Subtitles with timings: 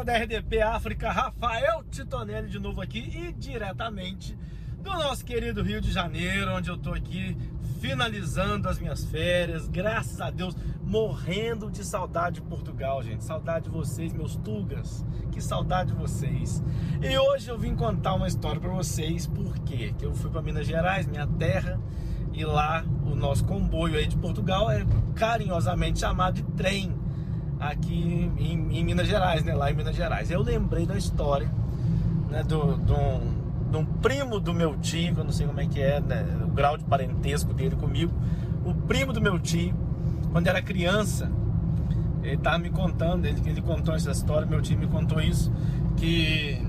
[0.00, 4.36] galera da RDP África, Rafael Titonelli de novo aqui e diretamente
[4.78, 7.36] do nosso querido Rio de Janeiro, onde eu tô aqui
[7.80, 13.24] finalizando as minhas férias, graças a Deus, morrendo de saudade de Portugal, gente.
[13.24, 15.04] Saudade de vocês, meus tugas.
[15.32, 16.62] Que saudade de vocês.
[17.02, 20.66] E hoje eu vim contar uma história para vocês, porque que eu fui para Minas
[20.66, 21.78] Gerais, minha terra,
[22.32, 26.99] e lá o nosso comboio aí de Portugal é carinhosamente chamado de trem
[27.60, 29.54] aqui em, em Minas Gerais, né?
[29.54, 30.30] Lá em Minas Gerais.
[30.30, 31.50] Eu lembrei da história,
[32.30, 35.80] né, do, do de um primo do meu tio, eu não sei como é que
[35.80, 38.12] é, né, o grau de parentesco dele comigo.
[38.64, 39.74] O primo do meu tio,
[40.32, 41.30] quando era criança,
[42.22, 45.52] ele estava me contando, ele, ele contou essa história, meu tio me contou isso,
[45.96, 46.60] que,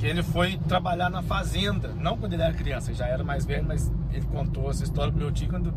[0.00, 3.64] que ele foi trabalhar na fazenda, não quando ele era criança, já era mais velho,
[3.64, 5.72] mas ele contou essa história pro meu tio quando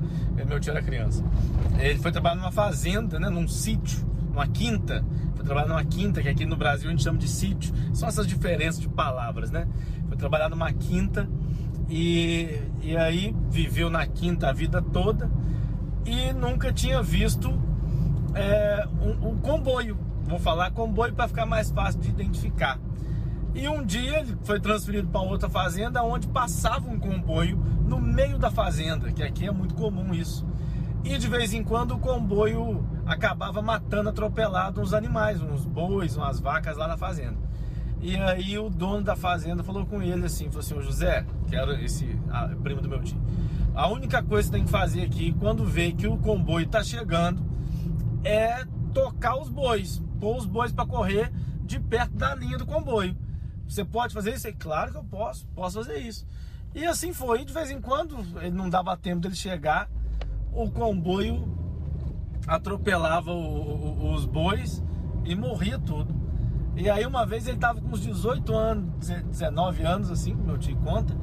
[0.48, 1.24] meu tio era criança.
[1.77, 4.04] Ele foi trabalhar numa fazenda, né, num sítio,
[4.36, 7.74] numa quinta, foi trabalhar numa quinta, que aqui no Brasil a gente chama de sítio.
[7.94, 9.66] São essas diferenças de palavras, né?
[10.10, 11.27] Foi trabalhar numa quinta
[11.90, 15.32] e, e aí viveu na quinta a vida toda
[16.05, 17.50] e nunca tinha visto
[18.36, 19.98] é, um, um comboio.
[20.26, 22.77] Vou falar comboio para ficar mais fácil de identificar.
[23.54, 27.55] E um dia ele foi transferido para outra fazenda onde passava um comboio
[27.88, 30.46] no meio da fazenda, que aqui é muito comum isso.
[31.06, 36.40] E de vez em quando o comboio acabava matando, atropelado uns animais, uns bois, umas
[36.40, 37.38] vacas lá na fazenda.
[38.02, 41.80] E aí o dono da fazenda falou com ele assim, falou assim, José, que era
[41.80, 43.22] esse a, primo do meu tio,
[43.76, 47.44] a única coisa que tem que fazer aqui, quando vê que o comboio tá chegando,
[48.24, 53.16] é tocar os bois, pôr os bois para correr de perto da linha do comboio.
[53.68, 54.48] Você pode fazer isso?
[54.58, 56.26] Claro que eu posso, posso fazer isso.
[56.74, 59.90] E assim foi, de vez em quando, ele não dava tempo dele chegar,
[60.56, 61.48] o comboio
[62.48, 64.84] atropelava o, o, os bois
[65.24, 66.16] e morria tudo.
[66.76, 70.76] E aí uma vez ele estava com uns 18 anos, 19 anos assim, meu tio
[70.78, 71.16] conta,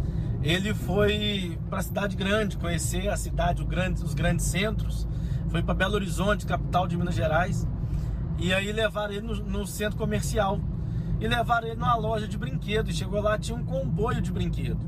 [0.42, 5.06] ele foi para a cidade grande, conhecer a cidade, grande, os grandes centros,
[5.48, 7.66] foi para Belo Horizonte, capital de Minas Gerais,
[8.38, 10.58] e aí levaram ele no, no centro comercial
[11.20, 12.96] e levaram ele numa loja de brinquedos.
[12.96, 14.80] Chegou lá, tinha um comboio de brinquedo.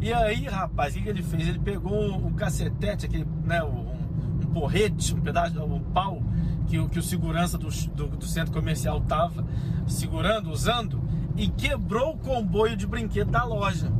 [0.00, 1.48] E aí, rapaz, o que, que ele fez?
[1.48, 3.96] Ele pegou o cacetete, aquele, né, um,
[4.42, 6.22] um porrete, um pedaço, um pau
[6.68, 9.44] que, que o segurança do, do, do centro comercial tava
[9.86, 11.02] segurando, usando,
[11.36, 13.90] e quebrou o comboio de brinquedo da loja.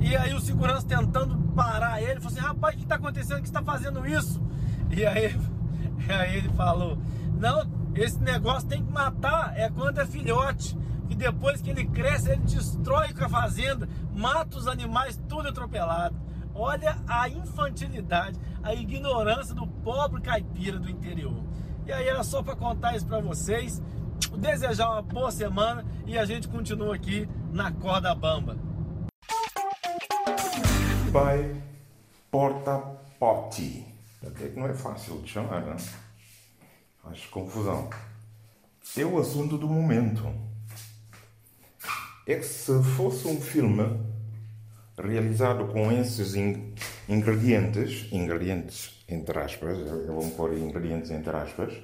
[0.00, 3.40] E aí o segurança tentando parar ele, falou assim, rapaz, o que está acontecendo?
[3.40, 4.42] que está fazendo isso?
[4.90, 5.34] E aí,
[6.08, 6.98] aí ele falou,
[7.40, 10.76] não, esse negócio tem que matar, é quando é filhote
[11.14, 16.20] e depois que ele cresce, ele destrói com a fazenda, mata os animais, tudo atropelado.
[16.52, 21.40] Olha a infantilidade, a ignorância do pobre caipira do interior.
[21.86, 23.80] E aí era só para contar isso para vocês,
[24.36, 28.56] desejar uma boa semana e a gente continua aqui na corda bamba.
[31.12, 31.62] Pai
[32.28, 32.78] porta
[33.20, 33.86] pote.
[34.20, 35.76] Até que não é fácil de chamar, né?
[37.04, 37.88] Acho confusão.
[38.96, 40.53] É o assunto do momento
[42.26, 44.00] é que se fosse um filme
[44.96, 46.34] realizado com esses
[47.08, 51.74] ingredientes, ingredientes entre aspas, eu vou pôr ingredientes entre aspas,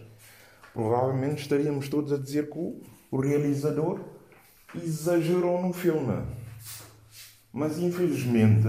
[0.73, 2.81] provavelmente estaríamos todos a dizer que o,
[3.11, 4.01] o realizador
[4.75, 6.25] exagerou no filme.
[7.53, 8.69] Mas infelizmente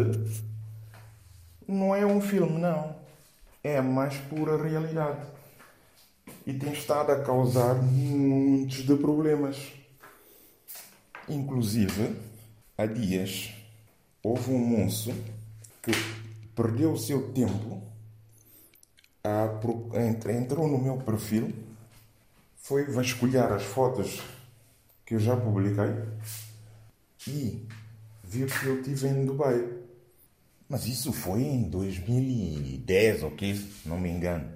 [1.68, 2.96] não é um filme, não.
[3.64, 5.22] É a mais pura realidade.
[6.46, 9.72] E tem estado a causar muitos de problemas.
[11.32, 12.14] Inclusive,
[12.78, 13.54] há dias
[14.22, 15.14] houve um moço
[15.82, 15.92] que
[16.54, 17.82] perdeu o seu tempo,
[19.24, 19.48] a,
[20.30, 21.54] entrou no meu perfil,
[22.58, 24.22] foi vasculhar as fotos
[25.06, 25.94] que eu já publiquei
[27.26, 27.66] e
[28.26, 29.70] viu que eu estive em Dubai.
[30.68, 34.50] Mas isso foi em 2010 ou que não me engano.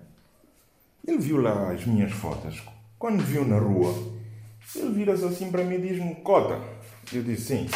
[1.08, 2.62] Ele viu lá as minhas fotos.
[3.00, 4.15] Quando viu na rua,
[4.76, 6.60] ele vira-se assim para mim e diz-me: Cota.
[7.14, 7.70] Eu disse: Sim.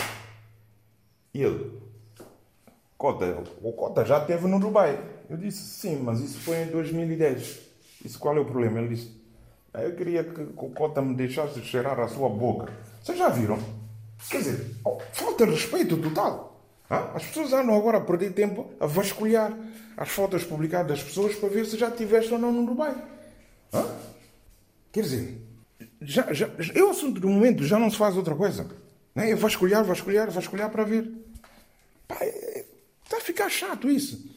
[1.33, 1.71] Ele:
[2.97, 5.00] Cota, o Cota já esteve no Dubai.
[5.30, 7.59] Eu disse: Sim, mas isso foi em 2010.
[8.01, 8.80] Disse: Qual é o problema?
[8.80, 9.12] Ele disse:
[9.74, 12.71] ah, Eu queria que o Cota me deixasse cheirar a sua boca.
[13.03, 13.59] Vocês já viram?
[14.30, 16.50] Quer dizer, oh, falta de respeito total.
[16.89, 19.56] As pessoas andam agora a perder tempo a vasculhar
[19.95, 22.95] as fotos publicadas das pessoas para ver se já estiveste ou não no Dubai.
[24.91, 25.38] Quer dizer,
[26.01, 28.68] já, já, é o assunto do momento, já não se faz outra coisa.
[29.13, 29.31] Né?
[29.31, 31.12] É vasculhar, vasculhar, vasculhar para ver.
[32.07, 32.66] Pá, é,
[33.04, 34.30] está a ficar chato isso.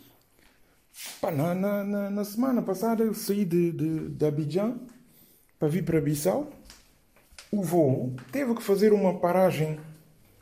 [1.21, 4.79] Pá, na, na, na, semana passada eu saí de, de, de Abidjan
[5.59, 6.53] para vir para Bissau
[7.53, 9.79] o voo teve que fazer uma paragem,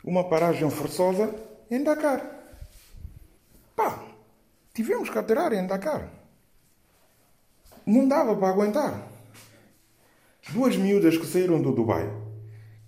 [0.01, 1.35] uma paragem forçosa
[1.69, 2.25] em Dakar.
[3.75, 4.01] Pá,
[4.73, 6.09] tivemos que aterrar em Dakar.
[7.85, 9.10] Não dava para aguentar.
[10.49, 12.11] Duas miúdas que saíram do Dubai,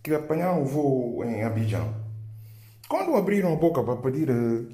[0.02, 1.94] que apanharam o voo em Abidjan,
[2.90, 4.68] quando abriram a boca para pedir uh,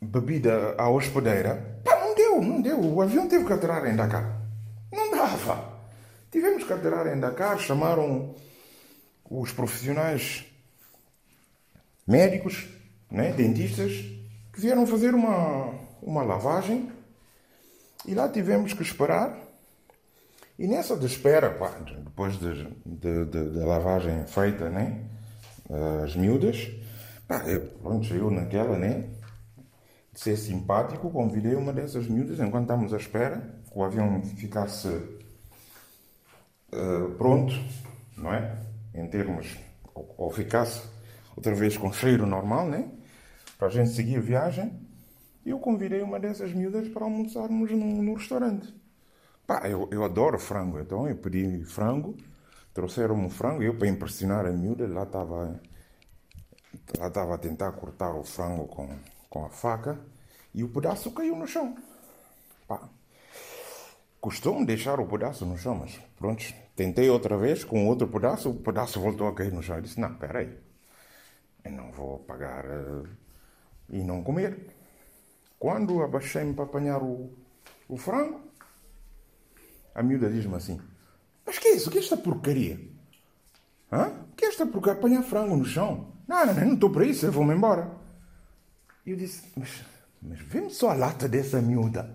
[0.00, 2.80] bebida à hospedeira, pá, não deu, não deu.
[2.80, 4.42] O avião teve que aterrar em Dakar.
[4.92, 5.76] Não dava.
[6.30, 8.34] Tivemos que aterrar em Dakar, chamaram
[9.30, 10.44] os profissionais
[12.06, 12.68] médicos,
[13.10, 13.92] né, dentistas,
[14.52, 15.72] que vieram fazer uma,
[16.02, 16.90] uma lavagem
[18.06, 19.45] e lá tivemos que esperar.
[20.58, 21.50] E nessa de espera,
[22.04, 25.04] depois da de, de, de, de, lavagem feita, né,
[26.02, 26.70] as miúdas,
[27.28, 29.10] pá, eu, pronto, eu naquela, né,
[30.16, 34.88] de ser simpático, convidei uma dessas miúdas enquanto estávamos à espera que o avião ficasse
[34.88, 35.18] uh,
[37.18, 37.54] pronto,
[38.16, 38.58] não é?
[38.94, 39.54] Em termos,
[39.94, 40.82] ou, ou ficasse
[41.36, 42.88] outra vez com cheiro normal, né?
[43.58, 44.72] Para a gente seguir a viagem.
[45.44, 48.74] Eu convidei uma dessas miúdas para almoçarmos no, no restaurante.
[49.46, 52.16] Pá, eu, eu adoro frango, então eu pedi frango,
[52.74, 55.60] trouxeram-me um frango, eu para impressionar a miúda, lá estava
[56.98, 58.88] lá estava a tentar cortar o frango com,
[59.30, 59.98] com a faca
[60.52, 61.76] e o pedaço caiu no chão.
[62.66, 62.88] Pá.
[64.20, 66.42] Custou-me deixar o pedaço no chão, mas pronto,
[66.74, 69.76] tentei outra vez com outro pedaço, o pedaço voltou a cair no chão.
[69.76, 70.58] Eu disse: Não, peraí,
[71.64, 73.08] eu não vou pagar uh,
[73.88, 74.74] e não comer.
[75.58, 77.30] Quando abaixei-me para apanhar o,
[77.88, 78.40] o frango,
[79.96, 80.80] a miúda diz-me assim:
[81.44, 81.88] Mas que é isso?
[81.88, 82.78] O que é esta porcaria?
[83.90, 84.12] Hã?
[84.32, 84.98] O que é esta porcaria?
[84.98, 86.12] Apanhar frango no chão?
[86.28, 87.90] Não, não, estou para isso, eu vou-me embora.
[89.04, 89.84] E eu disse: Mas
[90.28, 92.10] mas vê-me só a lata dessa miúda.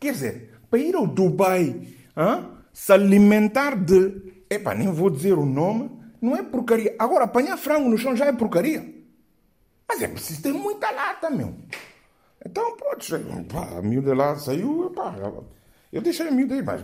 [0.00, 1.86] Quer dizer, para ir ao Dubai,
[2.16, 4.44] hein, se alimentar de.
[4.50, 5.90] Epá, nem vou dizer o nome,
[6.20, 6.94] não é porcaria.
[6.98, 8.92] Agora, apanhar frango no chão já é porcaria.
[9.88, 11.54] Mas é preciso ter muita lata, meu.
[12.44, 15.14] Então, pronto, a miúda lá saiu, pá,
[15.92, 16.82] eu deixei miúda aí, mas.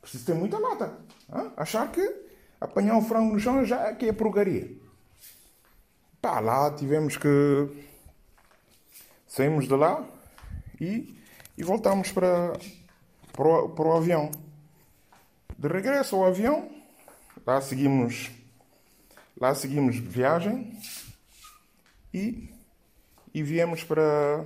[0.00, 0.98] Preciso ter muita lata.
[1.34, 1.52] Hein?
[1.56, 2.00] Achar que
[2.60, 4.70] apanhar o frango no chão já é que é porcaria.
[6.20, 7.28] Pá, lá tivemos que
[9.30, 10.04] Saímos de lá
[10.80, 11.16] e,
[11.56, 12.52] e voltamos para,
[13.32, 14.28] para, o, para o avião.
[15.56, 16.68] De regresso ao avião,
[17.46, 18.28] lá seguimos,
[19.40, 20.76] lá seguimos viagem
[22.12, 22.52] e,
[23.32, 24.44] e viemos para,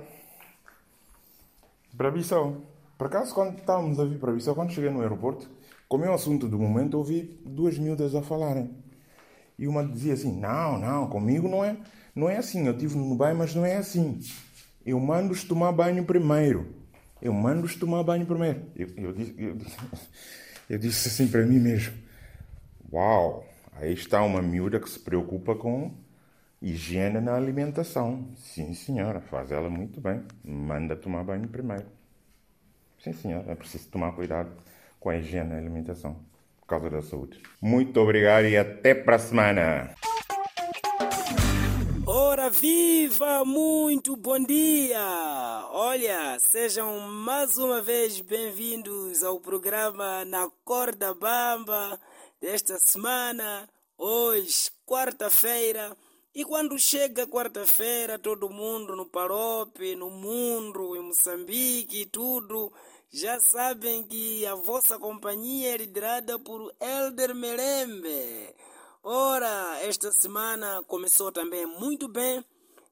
[1.97, 2.61] para Bissau.
[2.97, 5.49] Por acaso, quando estávamos a vir para Bissau, quando cheguei no aeroporto,
[5.87, 8.71] como é o assunto do momento, ouvi duas miúdas a falarem.
[9.57, 11.77] E uma dizia assim: Não, não, comigo não é,
[12.13, 12.65] não é assim.
[12.65, 14.19] Eu estive no Dubai, mas não é assim.
[14.85, 16.67] Eu mando-os tomar banho primeiro.
[17.21, 18.63] Eu mando-os tomar banho primeiro.
[18.75, 19.57] Eu, eu, disse, eu,
[20.69, 21.93] eu disse assim para mim mesmo:
[22.91, 25.93] Uau, aí está uma miúda que se preocupa com
[26.65, 28.27] higiene na alimentação.
[28.35, 30.23] Sim, senhora, faz ela muito bem.
[30.43, 31.85] Manda tomar banho primeiro.
[32.97, 34.49] Sim, senhora, é preciso tomar cuidado
[34.99, 36.17] com a higiene na alimentação
[36.59, 37.39] por causa da saúde.
[37.61, 39.93] Muito obrigado e até para a semana.
[42.07, 44.99] Ora viva, muito bom dia!
[45.71, 51.99] Olha, sejam mais uma vez bem-vindos ao programa Na Corda Bamba
[52.41, 53.67] desta semana,
[53.97, 55.95] hoje, quarta-feira.
[56.35, 62.73] E quando chega quarta-feira, todo mundo no Parope, no mundo, em Moçambique e tudo,
[63.09, 68.53] já sabem que a vossa companhia é liderada por Elder Merembe
[69.01, 72.43] Ora, esta semana começou também muito bem.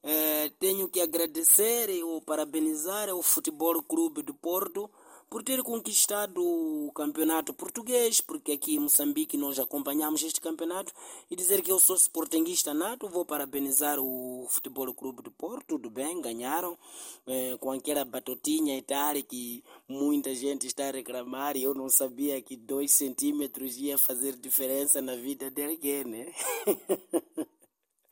[0.02, 4.90] É, tenho que agradecer ou parabenizar o Futebol Clube do Porto
[5.34, 10.94] por ter conquistado o campeonato português, porque aqui em Moçambique nós acompanhamos este campeonato,
[11.28, 15.90] e dizer que eu sou sportinguista nato, vou parabenizar o Futebol Clube do Porto, tudo
[15.90, 16.78] bem, ganharam,
[17.26, 21.90] é, com aquela batotinha e tal, que muita gente está a reclamar, e eu não
[21.90, 26.32] sabia que dois centímetros ia fazer diferença na vida de alguém, né?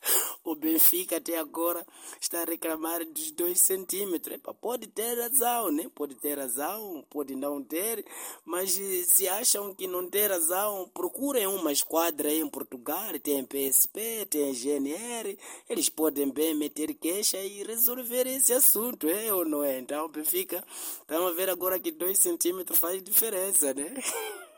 [0.44, 1.86] O Benfica até agora
[2.20, 4.34] está a reclamar dos dois centímetros.
[4.34, 5.88] Epa, pode ter razão, né?
[5.94, 8.04] Pode ter razão, pode não ter,
[8.44, 14.26] mas se acham que não tem razão, procurem uma esquadra aí em Portugal, tem PSP,
[14.28, 19.78] tem GNR, eles podem bem meter queixa e resolver esse assunto, é ou não é?
[19.78, 20.64] Então, Benfica,
[21.00, 23.94] estamos a ver agora que dois centímetros faz diferença, né?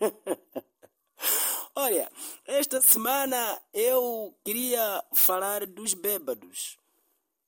[1.84, 2.10] Olha,
[2.46, 6.78] esta semana eu queria falar dos bêbados.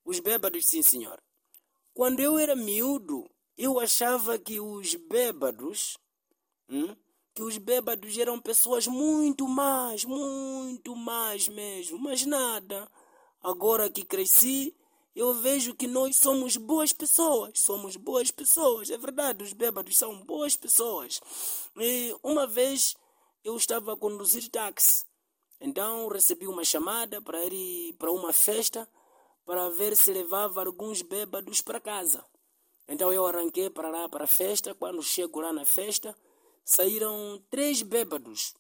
[0.05, 1.19] Os bêbados, sim, senhor.
[1.95, 5.97] Quando eu era miúdo, eu achava que os bêbados
[6.69, 6.95] hum,
[7.35, 12.87] que os bêbados eram pessoas muito más, muito más mesmo, mas nada.
[13.40, 14.76] Agora que cresci,
[15.14, 20.23] eu vejo que nós somos boas pessoas, somos boas pessoas, é verdade, os bêbados são
[20.26, 21.23] boas pessoas.
[21.78, 22.95] E uma vez
[23.46, 25.04] eu estava a conduzir táxi,
[25.60, 28.88] então recebi uma chamada para ir para uma festa
[29.44, 32.26] para ver se levava alguns bêbados para casa.
[32.88, 34.74] Então eu arranquei para lá para a festa.
[34.74, 36.12] Quando chego lá na festa,
[36.64, 38.52] saíram três bêbados.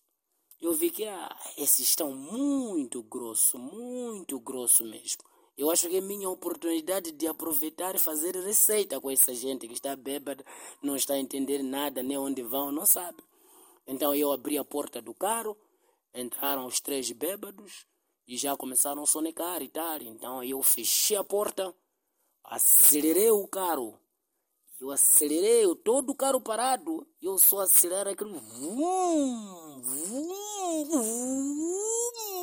[0.60, 5.24] Eu vi que ah, esses estão muito grosso, muito grosso mesmo.
[5.58, 9.74] Eu acho que é minha oportunidade de aproveitar e fazer receita com essa gente que
[9.74, 10.44] está bêbada,
[10.80, 13.18] não está a entender nada, nem onde vão, não sabe.
[13.86, 15.56] Então eu abri a porta do carro,
[16.12, 17.86] entraram os três bêbados
[18.26, 20.02] e já começaram a sonecar e tal.
[20.02, 21.74] Então eu fechei a porta,
[22.42, 23.98] acelerei o carro.
[24.78, 27.06] Eu acelerei, todo o carro parado.
[27.22, 28.32] Eu só acelerei aquele.
[28.32, 31.04] Vum, vum, vum,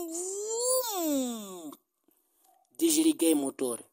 [0.07, 1.71] vum.
[2.77, 3.85] Desliguei o motor.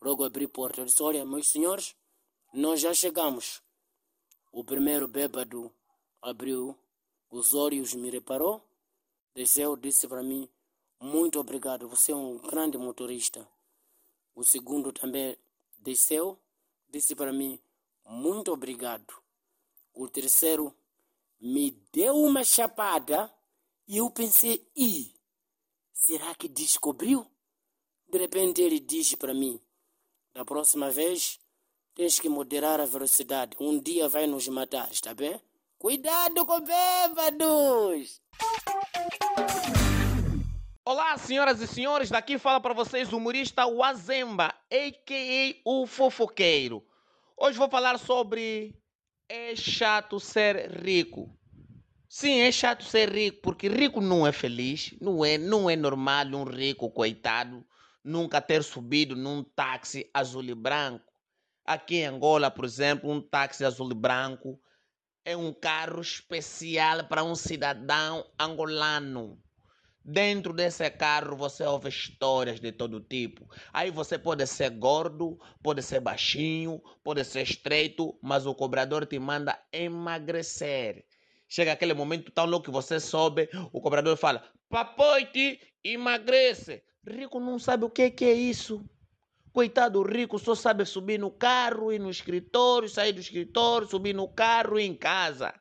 [0.00, 0.80] Logo abri a porta.
[0.80, 1.94] Eu disse: Olha, meus senhores,
[2.54, 3.60] nós já chegamos.
[4.50, 5.70] O primeiro bêbado
[6.22, 6.76] abriu
[7.30, 8.62] os olhos, me reparou,
[9.34, 10.48] desceu, disse para mim:
[11.00, 13.48] Muito obrigado, você é um grande motorista.
[14.34, 15.36] O segundo também
[15.78, 16.38] desceu,
[16.88, 17.60] disse para mim:
[18.04, 19.14] Muito obrigado.
[19.92, 20.74] O terceiro
[21.40, 23.32] me deu uma chapada
[23.86, 25.14] e eu pensei: Ih,
[25.92, 27.26] será que descobriu?
[28.08, 29.60] De repente ele disse para mim:
[30.32, 31.38] Da próxima vez
[31.94, 33.56] tens que moderar a velocidade.
[33.58, 35.40] Um dia vai nos matar, está bem?
[35.80, 38.20] Cuidado com bêbados!
[40.84, 45.60] Olá, senhoras e senhores, daqui fala para vocês o humorista Wazemba, a.k.a.
[45.64, 46.84] o fofoqueiro.
[47.36, 48.74] Hoje vou falar sobre
[49.28, 51.32] é chato ser rico.
[52.08, 56.26] Sim, é chato ser rico, porque rico não é feliz, não é, não é normal
[56.26, 57.64] um rico coitado
[58.02, 61.06] nunca ter subido num táxi azul e branco.
[61.64, 64.60] Aqui em Angola, por exemplo, um táxi azul e branco
[65.24, 69.38] é um carro especial para um cidadão angolano.
[70.04, 73.46] Dentro desse carro você ouve histórias de todo tipo.
[73.72, 79.18] Aí você pode ser gordo, pode ser baixinho, pode ser estreito, mas o cobrador te
[79.18, 81.04] manda emagrecer.
[81.46, 86.82] Chega aquele momento tão louco que você sobe, o cobrador fala: Papoite, emagrece.
[87.06, 88.84] Rico não sabe o que, que é isso.
[89.52, 94.28] Coitado rico só sabe subir no carro, ir no escritório, sair do escritório, subir no
[94.28, 95.54] carro e em casa.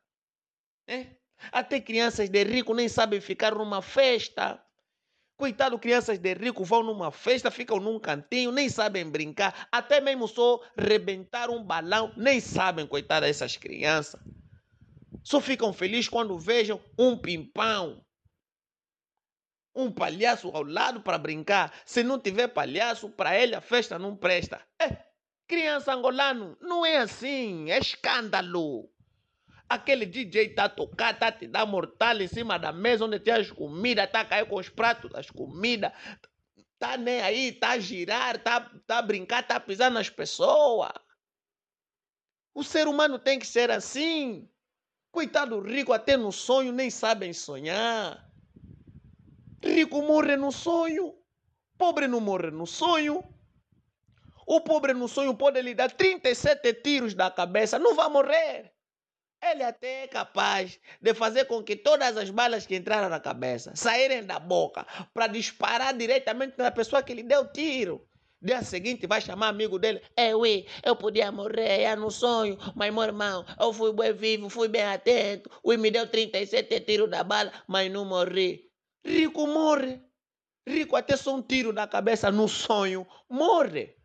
[0.87, 1.17] É?
[1.51, 4.61] Até crianças de rico nem sabem ficar numa festa.
[5.37, 10.27] Coitado, crianças de rico vão numa festa, ficam num cantinho, nem sabem brincar, até mesmo
[10.27, 14.19] só rebentar um balão, nem sabem, coitada, essas crianças.
[15.23, 18.03] Só ficam felizes quando vejam um pimpão,
[19.77, 21.71] um palhaço ao lado para brincar.
[21.85, 24.59] Se não tiver palhaço, para ele a festa não presta.
[24.81, 24.97] É,
[25.47, 28.89] criança angolano, não é assim, é escândalo.
[29.69, 33.19] Aquele DJ tá a tocar, tá a te dar mortal em cima da mesa onde
[33.19, 35.91] tem as comidas, tá a cair com os pratos das comidas,
[36.79, 40.91] tá nem aí, tá a girar, tá, tá a brincar, tá a pisar nas pessoas.
[42.55, 44.49] O ser humano tem que ser assim.
[45.11, 48.26] Coitado rico, até no sonho nem sabem sonhar.
[49.61, 51.15] Rico morre no sonho,
[51.77, 53.23] pobre não morre no sonho.
[54.45, 58.71] O pobre no sonho pode lhe dar 37 tiros da cabeça, não vai morrer.
[59.41, 63.75] Ele até é capaz de fazer com que todas as balas que entraram na cabeça
[63.75, 68.07] saírem da boca para disparar diretamente na pessoa que lhe deu tiro.
[68.41, 70.01] Dia seguinte vai chamar amigo dele.
[70.15, 74.49] É, ui, eu podia morrer é no sonho, mas meu irmão, eu fui bem vivo,
[74.49, 75.49] fui bem atento.
[75.63, 78.66] Ui, me deu 37 tiros da bala, mas não morri.
[79.07, 80.01] Rico morre.
[80.67, 83.95] Rico até só um tiro na cabeça no sonho, morre.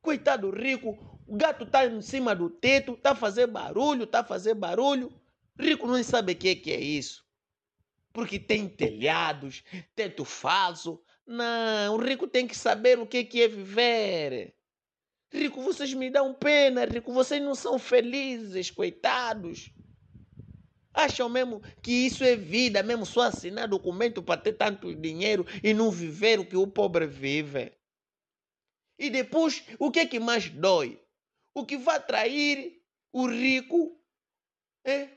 [0.00, 4.24] Coitado rico, o gato está em cima do teto, está a fazer barulho, está a
[4.24, 5.12] fazer barulho.
[5.56, 7.24] Rico não sabe o que, que é isso.
[8.12, 9.62] Porque tem telhados,
[9.94, 11.00] teto falso.
[11.24, 14.56] Não, o rico tem que saber o que, que é viver.
[15.32, 19.70] Rico, vocês me dão pena, Rico, vocês não são felizes, coitados.
[20.94, 25.72] Acham mesmo que isso é vida, mesmo só assinar documento para ter tanto dinheiro e
[25.72, 27.72] não viver o que o pobre vive.
[28.98, 31.02] E depois, o que é que mais dói?
[31.54, 32.82] O que vai trair
[33.12, 33.98] o rico
[34.84, 35.08] é,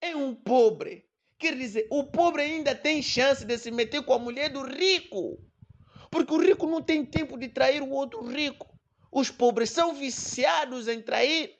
[0.00, 1.06] é um pobre.
[1.38, 5.38] Quer dizer, o pobre ainda tem chance de se meter com a mulher do rico.
[6.10, 8.78] Porque o rico não tem tempo de trair o outro rico.
[9.12, 11.54] Os pobres são viciados em trair.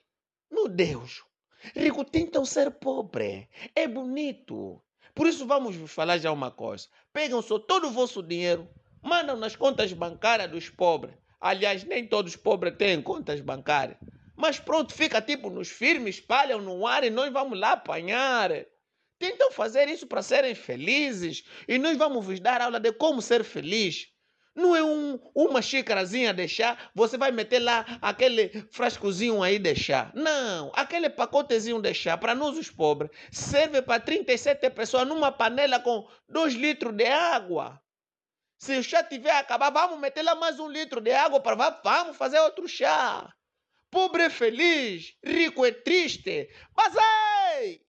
[0.51, 1.26] Meu Deus.
[1.75, 3.49] Rico, tentam ser pobre.
[3.75, 4.81] É bonito.
[5.13, 6.87] Por isso vamos vos falar já uma coisa.
[7.11, 8.67] Pegam só todo o vosso dinheiro,
[9.01, 11.15] mandam nas contas bancárias dos pobres.
[11.39, 13.97] Aliás, nem todos os pobres têm contas bancárias.
[14.35, 18.51] Mas pronto, fica tipo nos firmes, espalham no ar e nós vamos lá apanhar.
[19.17, 23.43] Tentam fazer isso para serem felizes e nós vamos vos dar aula de como ser
[23.43, 24.07] feliz.
[24.57, 29.75] Não é um, uma xícarazinha de chá, você vai meter lá aquele frascozinho aí de
[29.75, 30.11] chá.
[30.15, 35.79] Não, aquele pacotezinho de chá, para nós os pobres, serve para 37 pessoas numa panela
[35.79, 37.79] com 2 litros de água.
[38.57, 41.79] Se o chá tiver a acabar, vamos meter lá mais um litro de água para
[41.83, 43.31] vamos fazer outro chá.
[43.91, 46.49] Pobre é feliz, rico é triste.
[46.75, 47.85] Mas ei!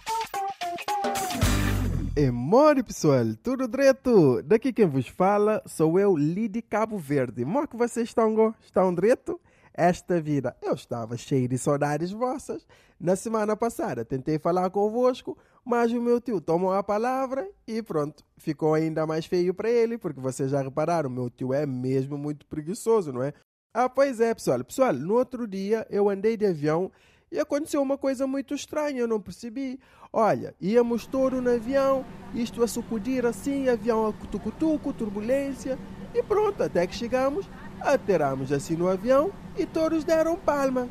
[2.21, 4.43] Emore pessoal, tudo direto?
[4.43, 7.45] Daqui quem vos fala sou eu, Lidi Cabo Verde.
[7.45, 8.53] Como que vocês estão?
[8.61, 9.41] Estão direto?
[9.73, 12.67] Esta vida, eu estava cheio de saudades vossas.
[12.99, 18.25] Na semana passada tentei falar convosco, mas o meu tio tomou a palavra e pronto,
[18.37, 22.45] ficou ainda mais feio para ele, porque vocês já repararam, meu tio é mesmo muito
[22.47, 23.33] preguiçoso, não é?
[23.73, 24.65] Ah, pois é, pessoal.
[24.65, 26.91] Pessoal, no outro dia eu andei de avião
[27.31, 29.79] e aconteceu uma coisa muito estranha, eu não percebi.
[30.13, 32.05] Olha, íamos todo no avião,
[32.35, 35.79] isto a sacudir assim, avião a cutucutuco, turbulência,
[36.15, 37.49] e pronto, até que chegamos,
[37.81, 40.89] aterramos assim no avião e todos deram palma.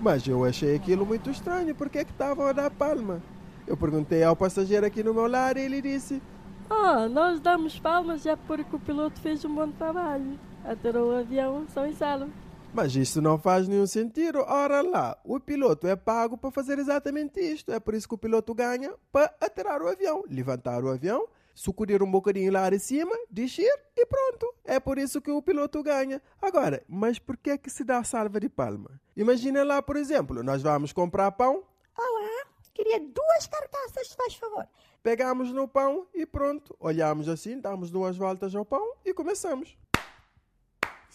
[0.00, 3.22] Mas eu achei aquilo muito estranho, por que é que estavam a dar palma?
[3.66, 6.20] Eu perguntei ao passageiro aqui no meu lado e ele disse:
[6.68, 10.38] Ah, nós damos palmas já porque o piloto fez um bom trabalho.
[10.64, 12.30] Aterrou o avião, são salvo.
[12.74, 14.40] Mas isso não faz nenhum sentido.
[14.40, 17.70] Ora lá, o piloto é pago para fazer exatamente isto.
[17.70, 22.02] É por isso que o piloto ganha para aterrar o avião, levantar o avião, sacudir
[22.02, 24.52] um bocadinho lá de cima, descer e pronto.
[24.64, 26.20] É por isso que o piloto ganha.
[26.42, 29.00] Agora, mas por que é que se dá salva de palma?
[29.16, 31.62] Imagina lá, por exemplo, nós vamos comprar pão.
[31.96, 34.66] Olá, queria duas carcaças, faz favor.
[35.00, 36.74] Pegamos no pão e pronto.
[36.80, 39.76] Olhamos assim, damos duas voltas ao pão e começamos.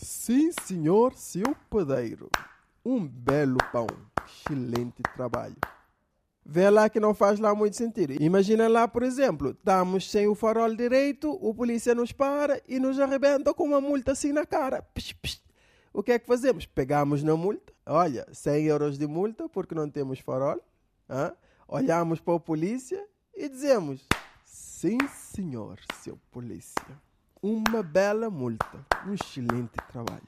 [0.01, 2.29] Sim, senhor, seu padeiro.
[2.85, 3.85] Um belo pão.
[4.25, 5.57] Excelente trabalho.
[6.45, 8.13] Vê lá que não faz lá muito sentido.
[8.13, 12.97] Imagina lá, por exemplo, estamos sem o farol direito, o polícia nos para e nos
[12.97, 14.81] arrebenta com uma multa assim na cara.
[14.81, 15.41] Psh, psh.
[15.91, 16.65] O que é que fazemos?
[16.65, 17.73] Pegamos na multa.
[17.85, 20.61] Olha, 100 euros de multa porque não temos farol.
[21.09, 21.33] Hã?
[21.67, 24.07] Olhamos para a polícia e dizemos:
[24.45, 27.08] Sim, senhor, seu polícia
[27.41, 28.85] uma bela multa.
[29.07, 30.27] Um excelente trabalho.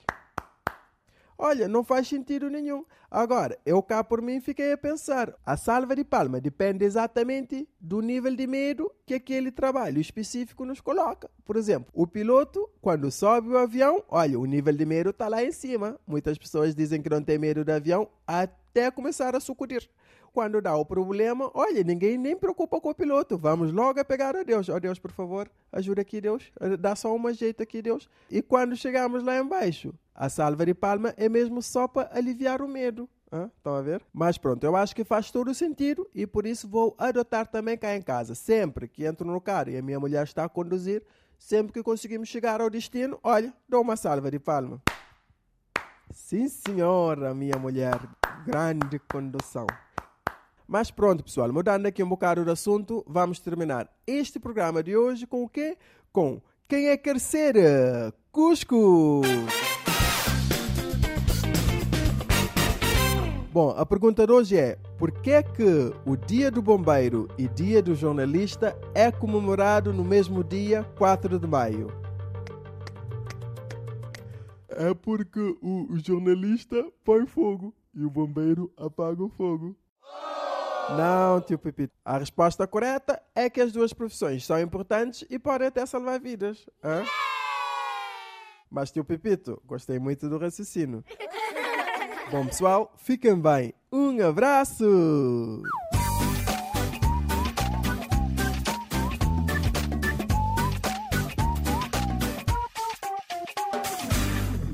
[1.43, 2.86] Olha, não faz sentido nenhum.
[3.10, 5.34] Agora, eu cá por mim fiquei a pensar.
[5.43, 10.80] A salva de palma depende exatamente do nível de medo que aquele trabalho específico nos
[10.80, 11.32] coloca.
[11.43, 15.43] Por exemplo, o piloto, quando sobe o avião, olha, o nível de medo está lá
[15.43, 16.00] em cima.
[16.06, 19.89] Muitas pessoas dizem que não tem medo do avião até começar a sucudir
[20.33, 23.37] quando dá o problema, olha, ninguém nem preocupa com o piloto.
[23.37, 24.69] Vamos logo a pegar a Deus.
[24.69, 26.51] Ó oh, Deus, por favor, ajuda aqui, Deus.
[26.79, 28.09] Dá só um jeito aqui, Deus.
[28.29, 32.67] E quando chegamos lá embaixo, a salva de palma é mesmo só para aliviar o
[32.67, 33.09] medo.
[33.57, 34.01] Estão a ver?
[34.11, 37.95] Mas pronto, eu acho que faz todo sentido e por isso vou adotar também cá
[37.95, 38.35] em casa.
[38.35, 41.01] Sempre que entro no carro e a minha mulher está a conduzir,
[41.39, 44.81] sempre que conseguimos chegar ao destino, olha, dou uma salva de palma.
[46.11, 47.97] Sim, senhora, minha mulher.
[48.45, 49.65] Grande condução.
[50.71, 55.27] Mas pronto, pessoal, mudando aqui um bocado do assunto, vamos terminar este programa de hoje
[55.27, 55.77] com o quê?
[56.13, 57.55] Com Quem é quer ser
[58.31, 59.19] Cusco!
[63.51, 67.49] Bom, a pergunta de hoje é: por que é que o Dia do Bombeiro e
[67.49, 71.91] Dia do Jornalista é comemorado no mesmo dia, 4 de maio?
[74.69, 79.75] É porque o jornalista põe fogo e o bombeiro apaga o fogo.
[80.97, 81.93] Não, tio Pepito.
[82.04, 86.65] A resposta correta é que as duas profissões são importantes e podem até salvar vidas.
[86.84, 87.04] Hã?
[88.69, 91.04] Mas, tio Pepito, gostei muito do raciocínio.
[92.32, 93.73] Bom, pessoal, fiquem bem.
[93.91, 95.62] Um abraço!